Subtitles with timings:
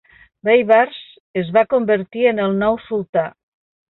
[0.47, 0.97] Bàybars
[1.41, 3.29] es va convertir en el nou sultà.